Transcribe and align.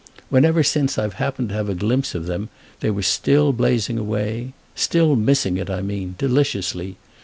Whenever 0.31 0.63
since 0.63 0.97
I've 0.97 1.13
happened 1.21 1.49
to 1.49 1.53
have 1.53 1.69
a 1.69 1.75
glimpse 1.75 2.15
of 2.15 2.25
them 2.25 2.49
they 2.79 2.89
were 2.89 3.03
still 3.03 3.53
blazing 3.53 3.99
away—still 3.99 5.15
missing 5.15 5.57
it, 5.57 5.69
I 5.69 5.83
mean, 5.83 6.15
deliciously. 6.17 6.97